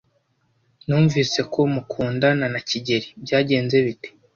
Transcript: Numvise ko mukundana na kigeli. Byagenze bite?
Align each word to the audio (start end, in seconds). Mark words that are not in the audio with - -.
Numvise 0.85 1.39
ko 1.53 1.59
mukundana 1.73 2.45
na 2.53 2.59
kigeli. 2.67 3.07
Byagenze 3.23 3.75
bite? 3.85 4.09